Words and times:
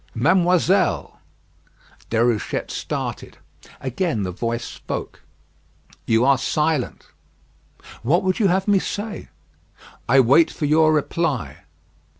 "Mademoiselle!" 0.15 1.19
Déruchette 2.09 2.71
started. 2.71 3.37
Again 3.79 4.23
the 4.23 4.31
voice 4.31 4.65
spoke. 4.65 5.21
"You 6.07 6.25
are 6.25 6.39
silent." 6.39 7.05
"What 8.01 8.23
would 8.23 8.39
you 8.39 8.47
have 8.47 8.67
me 8.67 8.79
say?" 8.79 9.29
"I 10.09 10.19
wait 10.19 10.49
for 10.49 10.65
your 10.65 10.91
reply." 10.91 11.57